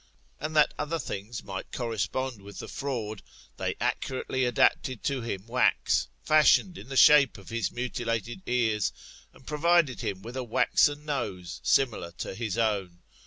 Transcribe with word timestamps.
And, 0.39 0.55
that 0.55 0.73
other 0.79 0.97
things 0.97 1.43
might 1.43 1.71
correspond 1.71 2.41
with 2.41 2.57
the 2.57 2.67
fraud, 2.67 3.21
tlicy 3.59 3.75
accurately 3.79 4.45
adapted 4.45 5.03
to 5.03 5.21
him 5.21 5.45
wax, 5.45 6.07
fashioned 6.23 6.75
in 6.75 6.89
the 6.89 6.97
shape 6.97 7.37
of 7.37 7.51
Ills 7.51 7.69
mutilated 7.69 8.41
ears, 8.47 8.91
and 9.31 9.45
provided 9.45 10.01
him 10.01 10.23
with 10.23 10.35
a 10.35 10.43
waxen 10.43 11.05
nose, 11.05 11.59
similar 11.63 12.11
to 12.13 12.33
his 12.33 12.57
own. 12.57 13.03